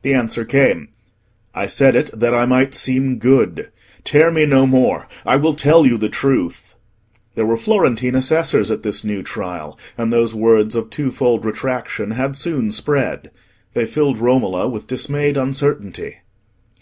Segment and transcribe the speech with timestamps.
[0.00, 0.88] The answer came:
[1.54, 3.70] "I said it that I might seem good;
[4.02, 6.74] tear me no more, I will tell you the truth."
[7.34, 12.34] There were Florentine assessors at this new trial, and those words of twofold retraction had
[12.34, 13.30] soon spread.
[13.74, 16.16] They filled Romola with dismayed uncertainty.